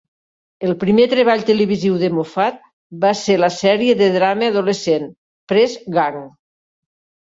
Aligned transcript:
El 0.69 0.71
primer 0.83 1.05
treball 1.11 1.43
televisiu 1.49 1.99
de 2.05 2.09
Moffat 2.17 2.59
va 3.05 3.13
ser 3.23 3.37
la 3.45 3.53
sèrie 3.61 4.01
de 4.03 4.11
drama 4.19 4.53
adolescent 4.57 5.09
"Press 5.55 5.81
Gang". 6.03 6.23